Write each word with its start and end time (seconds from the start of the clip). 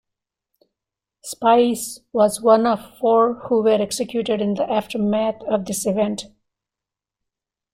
Spies 1.23 1.99
was 2.11 2.41
one 2.41 2.65
of 2.65 2.97
four 2.97 3.35
who 3.35 3.61
were 3.61 3.79
executed 3.79 4.41
in 4.41 4.55
the 4.55 4.67
aftermath 4.67 5.43
of 5.43 5.63
this 5.65 5.85
event. 5.85 6.25